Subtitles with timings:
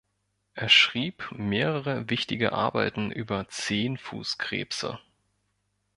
[0.55, 4.97] Er schrieb mehrere wichtige Arbeiten über Zehnfußkrebse.